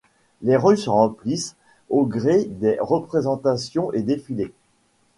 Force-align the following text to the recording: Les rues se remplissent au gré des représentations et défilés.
Les 0.41 0.57
rues 0.57 0.77
se 0.77 0.89
remplissent 0.89 1.55
au 1.91 2.07
gré 2.07 2.45
des 2.45 2.77
représentations 2.81 3.93
et 3.93 4.01
défilés. 4.01 4.51